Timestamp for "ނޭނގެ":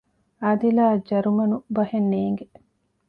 2.11-2.45